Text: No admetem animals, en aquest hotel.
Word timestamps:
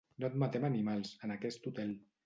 No 0.21 0.27
admetem 0.29 0.65
animals, 0.69 1.13
en 1.29 1.37
aquest 1.37 1.73
hotel. 1.73 1.97